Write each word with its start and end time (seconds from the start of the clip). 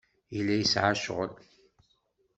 Yella 0.35 0.53
yesɛa 0.57 0.91
ccɣel. 0.99 1.31